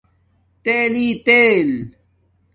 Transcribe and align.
تلئئ 0.63 1.11
تیل 1.25 1.69